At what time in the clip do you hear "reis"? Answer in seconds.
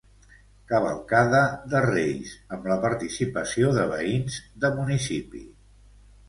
1.85-2.31